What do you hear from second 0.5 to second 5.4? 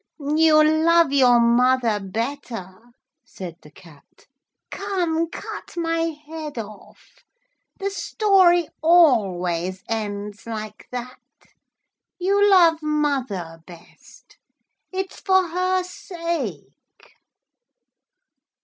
love your mother better,' said the Cat. 'Come